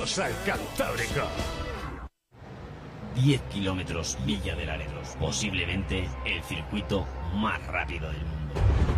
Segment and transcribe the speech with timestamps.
[0.00, 1.28] al Cantábrico.
[3.16, 8.89] 10 kilómetros Villa de Laredo, posiblemente el circuito más rápido del mundo.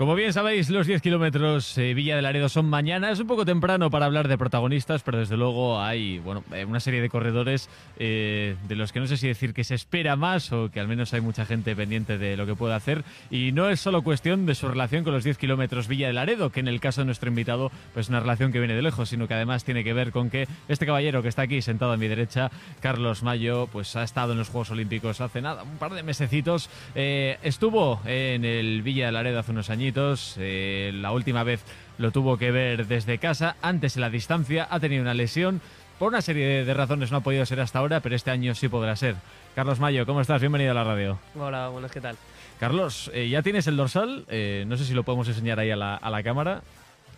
[0.00, 3.10] Como bien sabéis, los 10 kilómetros eh, Villa del Laredo son mañana.
[3.10, 6.80] Es un poco temprano para hablar de protagonistas, pero desde luego hay bueno, eh, una
[6.80, 7.68] serie de corredores
[7.98, 10.88] eh, de los que no sé si decir que se espera más o que al
[10.88, 13.04] menos hay mucha gente pendiente de lo que puede hacer.
[13.30, 16.48] Y no es solo cuestión de su relación con los 10 kilómetros Villa del Laredo,
[16.48, 19.10] que en el caso de nuestro invitado pues es una relación que viene de lejos,
[19.10, 21.98] sino que además tiene que ver con que este caballero que está aquí sentado a
[21.98, 25.92] mi derecha, Carlos Mayo, pues ha estado en los Juegos Olímpicos hace nada, un par
[25.92, 26.70] de mesecitos.
[26.94, 29.89] estuvo en el Villa del Laredo hace unos años
[30.38, 31.62] eh, la última vez
[31.98, 33.56] lo tuvo que ver desde casa.
[33.62, 35.60] Antes en la distancia ha tenido una lesión.
[35.98, 38.68] Por una serie de razones no ha podido ser hasta ahora, pero este año sí
[38.68, 39.16] podrá ser.
[39.54, 40.40] Carlos Mayo, ¿cómo estás?
[40.40, 41.18] Bienvenido a la radio.
[41.38, 42.16] Hola, buenas, ¿qué tal?
[42.58, 44.24] Carlos, eh, ya tienes el dorsal.
[44.28, 46.62] Eh, no sé si lo podemos enseñar ahí a la, cámara.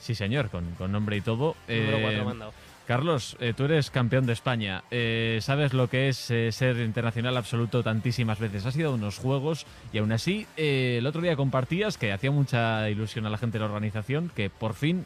[0.00, 1.54] Sí, señor, con, nombre y todo.
[1.68, 2.52] Número 4 mandado.
[2.86, 4.82] Carlos, eh, tú eres campeón de España.
[4.90, 8.66] Eh, sabes lo que es eh, ser internacional absoluto tantísimas veces.
[8.66, 12.90] Has ido a unos juegos y aún así el otro día compartías que hacía mucha
[12.90, 15.04] ilusión a la gente de la organización que por fin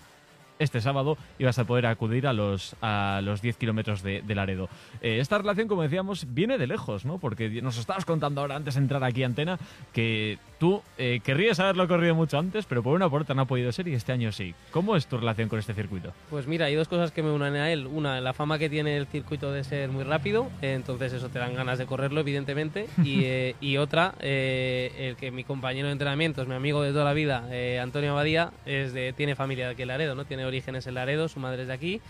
[0.58, 4.70] este sábado ibas a poder acudir a los, a los 10 kilómetros de, Laredo.
[5.02, 7.18] Esta relación, como decíamos, viene de lejos, ¿no?
[7.18, 9.58] Porque nos estabas contando ahora antes de entrar aquí a Antena
[9.92, 13.70] que tú eh, querrías haberlo corrido mucho antes, pero por una puerta no ha podido
[13.72, 14.54] ser y este año sí.
[14.70, 16.12] ¿Cómo es tu relación con este circuito?
[16.30, 17.86] Pues mira, hay dos cosas que me unen a él.
[17.86, 21.54] Una, la fama que tiene el circuito de ser muy rápido, entonces eso te dan
[21.54, 22.86] ganas de correrlo, evidentemente.
[23.04, 27.04] y, eh, y, otra, el que mi compañero de entrenamiento, es mi amigo de toda
[27.04, 27.44] la vida,
[27.82, 30.24] Antonio Abadía, es de, tiene familia de aquí en Laredo, ¿no?
[30.24, 32.00] Tiene orígenes en Laredo, su madre es de aquí,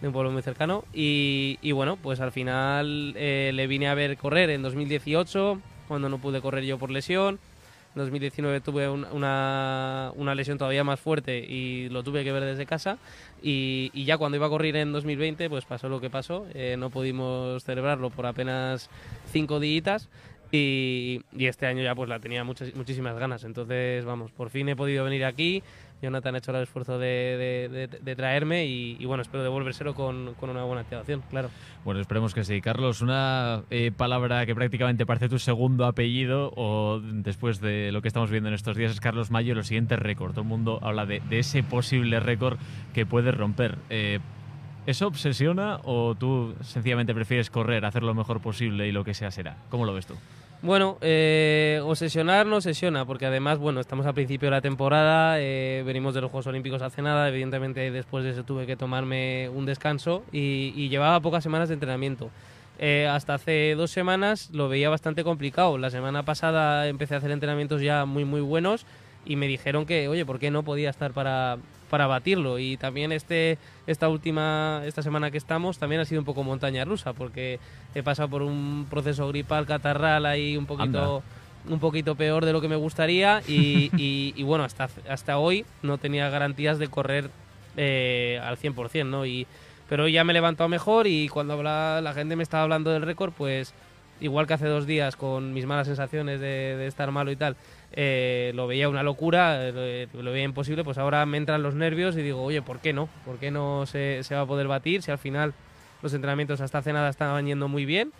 [0.00, 0.84] de un pueblo muy cercano.
[0.92, 5.58] Y, bueno, pues al final eh, le vine a ver correr en 2018,
[5.88, 7.38] cuando no pude correr yo por lesión.
[7.94, 12.66] En 2019 tuve una, una, lesión todavía más fuerte y lo tuve que ver desde
[12.66, 12.98] casa.
[13.40, 16.44] Y, ya cuando iba a correr en 2020, pues pasó lo que pasó.
[16.54, 18.90] Eh, no pudimos celebrarlo por apenas
[19.30, 20.08] cinco días.
[20.50, 23.44] Y, y, este año ya pues la tenía muchas, muchísimas ganas.
[23.44, 25.62] Entonces, vamos, por fin he podido venir aquí.
[26.04, 31.22] Jonathan ha hecho el esfuerzo de, traerme y, bueno, espero devolvérselo con, una buena activación,
[31.30, 31.50] claro.
[31.84, 32.60] Bueno, esperemos que sí.
[32.60, 38.08] Carlos, una eh, palabra que prácticamente parece tu segundo apellido o después de lo que
[38.08, 40.32] estamos viendo en estos días es Carlos Mayo, lo siguiente récord.
[40.32, 42.58] Todo el mundo habla de, ese posible récord
[42.92, 43.76] que puede romper.
[43.90, 44.20] Eh,
[44.86, 49.30] ¿Eso obsesiona o tú sencillamente prefieres correr, hacer lo mejor posible y lo que sea
[49.30, 49.56] será?
[49.70, 50.14] ¿Cómo lo ves tú?
[50.64, 55.82] Bueno, eh, obsesionar no obsesiona, porque además, bueno, estamos a principio de la temporada, eh,
[55.84, 59.66] venimos de los Juegos Olímpicos hace nada, evidentemente después de eso tuve que tomarme un
[59.66, 62.30] descanso y, llevaba pocas semanas de entrenamiento.
[62.78, 65.76] Eh, hasta hace dos semanas lo veía bastante complicado.
[65.76, 68.86] La semana pasada empecé a hacer entrenamientos ya muy, muy buenos
[69.26, 71.58] y me dijeron que, oye, ¿por qué no podía estar para,
[71.90, 72.58] para batirlo?
[72.58, 76.84] Y también este, esta última, esta semana que estamos, también ha sido un poco montaña
[76.84, 77.58] rusa, porque
[77.94, 81.22] he pasado por un proceso gripal, catarral ahí un poquito...
[81.66, 85.96] un poquito peor de lo que me gustaría y, y, bueno, hasta, hasta hoy no
[85.96, 87.30] tenía garantías de correr
[87.78, 89.24] eh, al 100%, ¿no?
[89.24, 89.46] Y,
[89.88, 92.90] pero hoy ya me he levantado mejor y cuando habla, la gente me estaba hablando
[92.90, 93.72] del récord, pues
[94.24, 97.56] igual que hace dos días con mis malas sensaciones de, de estar malo y tal,
[97.92, 102.16] eh, lo veía una locura, eh, lo, veía imposible, pues ahora me entran los nervios
[102.16, 103.08] y digo, oye, ¿por qué no?
[103.24, 105.52] ¿Por qué no se, va a poder batir si al final
[106.02, 108.12] los entrenamientos hasta hace nada estaban yendo muy bien?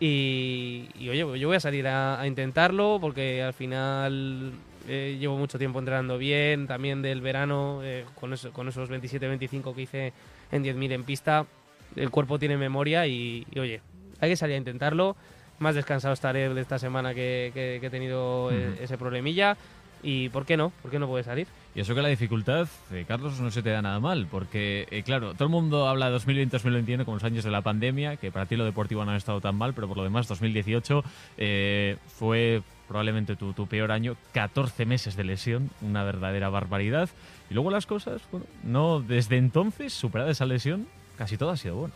[0.00, 4.52] Y, oye, pues yo voy a salir a, intentarlo porque al final
[4.88, 7.82] eh, llevo mucho tiempo entrenando bien, también del verano,
[8.14, 10.12] con, con esos 27-25 que hice
[10.50, 11.46] en 10.000 en pista,
[11.94, 13.82] el cuerpo tiene memoria y, y oye,
[14.22, 15.16] hay que salir a intentarlo
[15.62, 19.56] más descansado estaré de esta semana que, he tenido eh, ese problemilla.
[20.04, 20.72] ¿Y por qué no?
[20.82, 21.46] ¿Por qué no puede salir?
[21.76, 25.04] Y eso que la dificultad, eh, Carlos, no se te da nada mal, porque, eh,
[25.04, 28.46] claro, todo el mundo habla de 2020-2021 como los años de la pandemia, que para
[28.46, 31.04] ti lo deportivo no ha estado tan mal, pero por lo demás, 2018
[32.18, 37.08] fue probablemente tu, tu, peor año, 14 meses de lesión, una verdadera barbaridad.
[37.48, 41.76] Y luego las cosas, bueno, no, desde entonces, superada esa lesión, casi todo ha sido
[41.76, 41.94] bueno.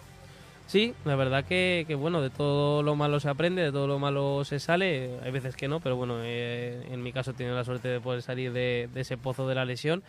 [0.66, 4.00] Sí, la verdad que, que, bueno, de todo lo malo se aprende, de todo lo
[4.00, 7.54] malo se sale, hay veces que no, pero bueno, eh, en mi caso he tenido
[7.54, 10.02] la suerte de poder salir de, ese pozo de la lesión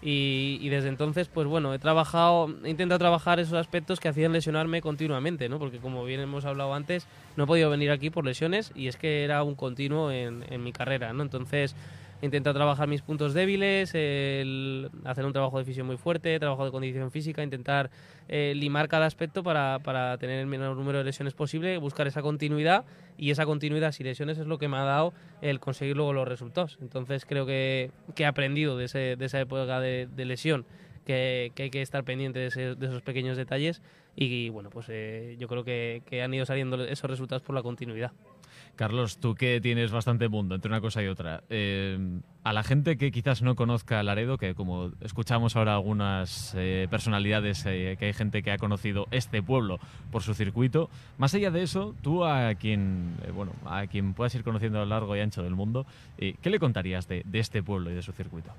[0.00, 4.32] y, y, desde entonces, pues bueno, he trabajado, he intentado trabajar esos aspectos que hacían
[4.32, 5.58] lesionarme continuamente, ¿no?
[5.58, 8.96] Porque como bien hemos hablado antes, no he podido venir aquí por lesiones y es
[8.96, 11.22] que era un continuo en, en mi carrera, ¿no?
[11.24, 11.74] Entonces,
[12.22, 17.10] intentado trabajar mis puntos débiles, hacer un trabajo de fisión muy fuerte, trabajo de condición
[17.10, 17.90] física, intentar
[18.28, 22.22] eh, limar cada aspecto para, para, tener el menor número de lesiones posible, buscar esa
[22.22, 22.84] continuidad
[23.18, 25.12] y esa continuidad sin lesiones es lo que me ha dado
[25.42, 26.78] el conseguir luego los resultados.
[26.80, 30.64] Entonces creo que, que he aprendido de, esa época de, lesión
[31.04, 33.82] que, hay que estar pendiente de, esos pequeños detalles
[34.16, 38.12] y, bueno, pues eh, yo creo que han ido saliendo esos resultados por la continuidad.
[38.76, 41.98] Carlos, tú que tienes bastante mundo entre una cosa y otra, eh,
[42.42, 47.64] a la gente que quizás no conozca Laredo, que como escuchamos ahora algunas eh, personalidades,
[47.66, 49.78] eh, que hay gente que ha conocido este pueblo
[50.10, 54.44] por su circuito, más allá de eso, tú a quien, bueno, a quien puedas ir
[54.44, 55.86] conociendo a lo largo y ancho del mundo,
[56.18, 58.50] ¿qué le contarías de, este pueblo y de su circuito?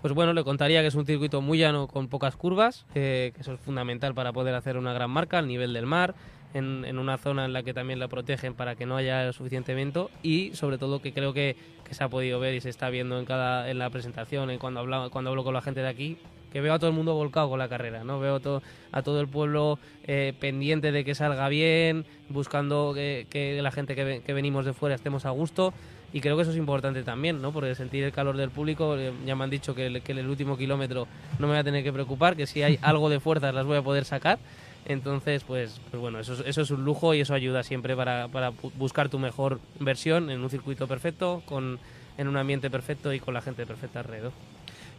[0.00, 3.54] Pues bueno, le contaría que es un circuito muy llano con pocas curvas, que eso
[3.54, 6.14] es fundamental para poder hacer una gran marca al nivel del mar,
[6.54, 10.10] en, una zona en la que también la protegen para que no haya suficiente viento
[10.22, 11.56] y sobre todo que creo que,
[11.90, 14.80] se ha podido ver y se está viendo en cada en la presentación y cuando
[14.80, 16.16] hablo, cuando hablo con la gente de aquí
[16.50, 18.20] que veo a todo el mundo volcado con la carrera, ¿no?
[18.20, 18.62] Veo todo,
[18.92, 24.34] a todo el pueblo eh, pendiente de que salga bien, buscando que, la gente que,
[24.34, 25.72] venimos de fuera estemos a gusto
[26.12, 27.52] y creo que eso es importante también, ¿no?
[27.52, 30.28] Porque sentir el calor del público, eh, ya me han dicho que, que en el
[30.28, 31.08] último kilómetro
[31.38, 33.78] no me voy a tener que preocupar, que si hay algo de fuerzas las voy
[33.78, 34.38] a poder sacar
[34.84, 38.50] entonces, pues, pues bueno, eso, eso es un lujo y eso ayuda siempre para, para
[38.50, 41.78] buscar tu mejor versión en un circuito perfecto, con,
[42.18, 44.32] en un ambiente perfecto y con la gente perfecta alrededor.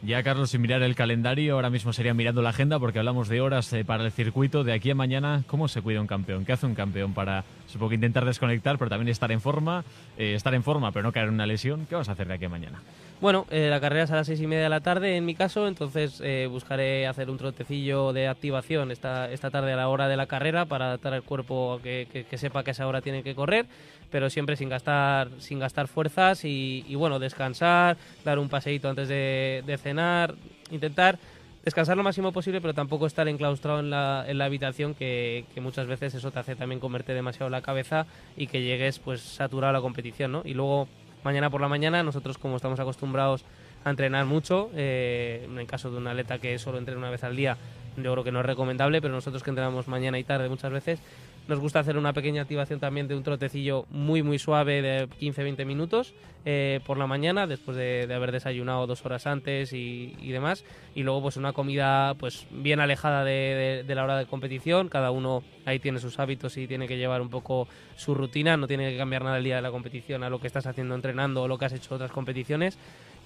[0.05, 3.39] Ya, Carlos, sin mirar el calendario, ahora mismo sería mirando la agenda porque hablamos de
[3.39, 4.65] horas eh, para el circuito.
[4.65, 6.43] De aquí a mañana, ¿cómo se cuida un campeón?
[6.43, 9.85] ¿Qué hace un campeón para, supongo que intentar desconectar, pero también estar en forma?
[10.17, 11.85] Eh, estar en forma, pero no caer en una lesión.
[11.85, 12.81] ¿Qué vas a hacer de aquí a mañana?
[13.23, 15.33] Bueno, eh, la carrera es a las seis y media de la tarde en mi
[15.33, 20.17] caso, entonces buscaré hacer un trotecillo de activación esta, esta tarde a la hora de
[20.17, 23.23] la carrera para adaptar el cuerpo a que, que, sepa que a esa hora tiene
[23.23, 23.65] que correr
[24.11, 29.79] pero siempre sin gastar, sin gastar fuerzas y, bueno, descansar, dar un paseíto antes de,
[29.81, 30.35] cenar,
[30.69, 31.17] intentar
[31.63, 35.87] descansar lo máximo posible, pero tampoco estar enclaustrado en la, en la habitación, que, muchas
[35.87, 38.05] veces eso te hace también comerte demasiado la cabeza
[38.35, 40.41] y que llegues pues saturado a la competición, ¿no?
[40.43, 40.89] Y luego
[41.23, 43.45] mañana por la mañana, nosotros como estamos acostumbrados
[43.83, 47.35] a entrenar mucho, eh, en caso de un atleta que solo entrena una vez al
[47.35, 47.57] día,
[47.97, 50.99] yo creo que no es recomendable, pero nosotros que entrenamos mañana y tarde muchas veces,
[51.47, 55.65] nos gusta hacer una pequeña activación también de un trotecillo muy muy suave de 15-20
[55.65, 56.13] minutos
[56.45, 60.65] eh, por la mañana después de, haber desayunado dos horas antes y, demás.
[60.93, 64.89] Y luego pues una comida pues bien alejada de, la hora de competición.
[64.89, 68.57] Cada uno ahí tiene sus hábitos y tiene que llevar un poco su rutina.
[68.57, 70.95] No tiene que cambiar nada el día de la competición a lo que estás haciendo
[70.95, 72.77] entrenando o lo que has hecho otras competiciones.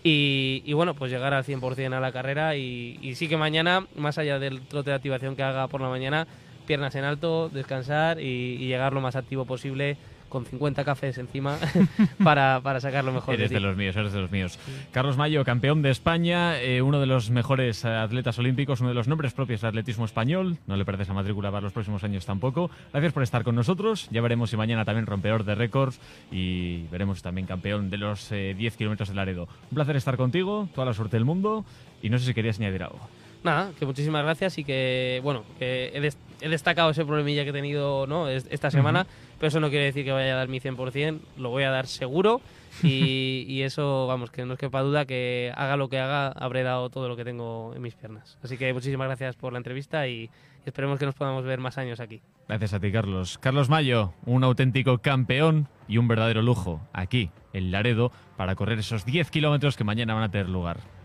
[0.04, 4.18] Y, bueno, pues llegar al 100% a la carrera y, y sí que mañana, más
[4.18, 6.28] allá del trote de activación que haga por la mañana,
[6.68, 9.98] piernas en alto, descansar y, llegar lo más activo posible
[10.30, 11.58] con 50 cafés encima
[12.24, 13.34] para, para sacar lo mejor.
[13.34, 14.60] Eres de, los míos, eres de los míos.
[14.92, 19.08] Carlos Mayo, campeón de España, eh, uno de los mejores atletas olímpicos, uno de los
[19.08, 20.58] nombres propios del atletismo español.
[20.68, 22.70] No le perdes la matrícula para los próximos años tampoco.
[22.92, 24.10] Gracias por estar con nosotros.
[24.12, 28.34] Ya veremos si mañana también rompedor de récords y veremos también campeón de los 10
[28.60, 29.48] eh, kilómetros del Laredo.
[29.72, 31.64] Un placer estar contigo, toda la suerte del mundo
[32.02, 33.00] y no sé si querías añadir algo.
[33.44, 36.00] Nada, que muchísimas gracias y que, bueno, que he,
[36.40, 38.30] destacado ese problemilla que he tenido ¿no?
[38.30, 39.08] esta semana,
[39.40, 41.88] pero eso no quiere decir que vaya a dar mi 100%, lo voy a dar
[41.88, 42.42] seguro
[42.84, 46.90] y, eso, vamos, que no es quepa duda que haga lo que haga, habré dado
[46.90, 48.38] todo lo que tengo en mis piernas.
[48.44, 50.30] Así que muchísimas gracias por la entrevista y
[50.66, 52.22] esperemos que nos podamos ver más años aquí.
[52.48, 53.38] Gracias a ti, Carlos.
[53.40, 59.06] Carlos Mayo, un auténtico campeón y un verdadero lujo aquí, en Laredo, para correr esos
[59.06, 60.97] 10 kilómetros que mañana van a tener lugar.